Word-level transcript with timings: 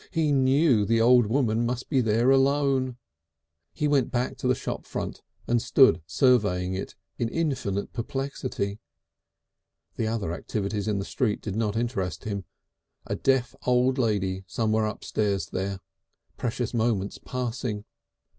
He 0.09 0.31
knew 0.31 0.83
the 0.83 0.99
old 0.99 1.27
woman 1.27 1.63
must 1.63 1.87
be 1.87 2.01
there 2.01 2.31
alone. 2.31 2.97
He 3.71 3.87
went 3.87 4.09
back 4.09 4.35
to 4.37 4.47
the 4.47 4.55
shop 4.55 4.83
front 4.83 5.21
and 5.47 5.61
stood 5.61 6.01
surveying 6.07 6.73
it 6.73 6.95
in 7.19 7.29
infinite 7.29 7.93
perplexity. 7.93 8.79
The 9.97 10.07
other 10.07 10.33
activities 10.33 10.87
in 10.87 10.97
the 10.97 11.05
street 11.05 11.39
did 11.39 11.55
not 11.55 11.75
interest 11.77 12.23
him. 12.23 12.45
A 13.05 13.15
deaf 13.15 13.53
old 13.67 13.99
lady 13.99 14.43
somewhere 14.47 14.87
upstairs 14.87 15.45
there! 15.51 15.77
Precious 16.35 16.73
moments 16.73 17.19
passing! 17.23 17.85